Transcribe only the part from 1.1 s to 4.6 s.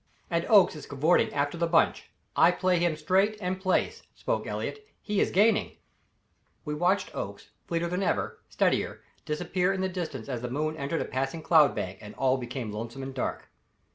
after the bunch I play him straight and place," spoke